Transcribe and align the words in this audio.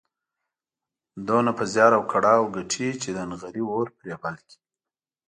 دومره 1.27 1.51
په 1.57 1.63
زيار 1.73 1.91
او 1.97 2.03
کړاو 2.11 2.51
ګټي 2.55 2.87
چې 3.01 3.09
د 3.13 3.19
نغري 3.29 3.61
اور 3.71 3.87
پرې 3.97 4.13
بل 4.21 4.35
کړي. 4.45 4.57